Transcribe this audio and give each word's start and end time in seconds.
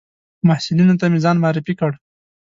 محصلینو 0.47 0.99
ته 0.99 1.05
مې 1.11 1.19
ځان 1.25 1.35
معرفي 1.43 1.73
کړ. 1.79 1.91